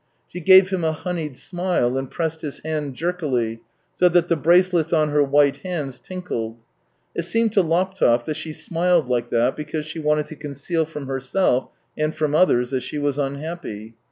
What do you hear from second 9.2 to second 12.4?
that because she wanted to conceal from herself and from